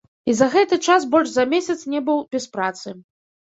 І 0.31 0.33
за 0.37 0.47
гэты 0.55 0.79
час 0.87 1.05
больш 1.11 1.29
за 1.33 1.47
месяц 1.53 1.77
не 1.95 2.05
быў 2.11 2.27
без 2.33 2.51
працы. 2.59 2.99